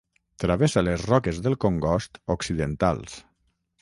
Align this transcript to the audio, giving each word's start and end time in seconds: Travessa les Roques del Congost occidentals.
Travessa 0.43 0.81
les 0.85 1.03
Roques 1.11 1.41
del 1.47 1.57
Congost 1.65 2.17
occidentals. 2.39 3.19